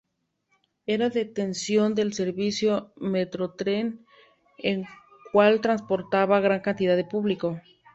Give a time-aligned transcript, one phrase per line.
[0.87, 4.03] Era detención del servicio Metrotren,
[4.57, 4.87] el
[5.31, 7.61] cual transportaba gran cantidad de público.